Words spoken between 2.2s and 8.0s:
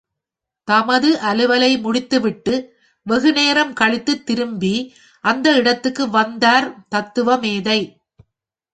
விட்டு, வெகுநேரம் கழித்து திரும்பி, அந்த இடத்துக்கு வந்தார் தத்துவமேதை.